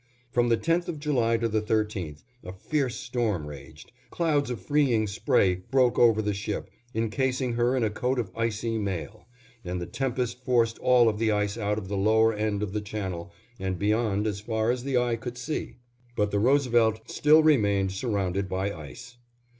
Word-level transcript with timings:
From 0.31 0.49
the 0.49 0.57
10th 0.57 0.87
of 0.87 0.97
July 0.97 1.37
to 1.37 1.47
the 1.47 1.61
13th, 1.61 2.23
a 2.43 2.51
fierce 2.51 2.95
storm 2.95 3.45
raged, 3.45 3.91
clouds 4.09 4.49
of 4.49 4.59
freeing 4.59 5.05
spray 5.05 5.61
broke 5.69 5.99
over 5.99 6.23
the 6.23 6.33
ship, 6.33 6.71
incasing 6.95 7.53
her 7.53 7.75
in 7.77 7.83
a 7.83 7.91
coat 7.91 8.17
of 8.17 8.31
icy 8.35 8.79
mail, 8.79 9.27
and 9.63 9.79
the 9.79 9.85
tempest 9.85 10.43
forced 10.43 10.79
all 10.79 11.07
of 11.07 11.19
the 11.19 11.29
ice 11.31 11.55
out 11.55 11.77
of 11.77 11.87
the 11.87 11.97
lower 11.97 12.33
end 12.33 12.63
of 12.63 12.73
the 12.73 12.81
channel 12.81 13.31
and 13.59 13.77
beyond 13.77 14.25
as 14.25 14.39
far 14.39 14.71
as 14.71 14.83
the 14.83 14.97
eye 14.97 15.17
could 15.17 15.37
see, 15.37 15.75
but 16.15 16.31
the 16.31 16.39
Roosevelt 16.39 17.07
still 17.11 17.43
remained 17.43 17.91
surrounded 17.91 18.49
by 18.49 18.73
ice. 18.73 19.17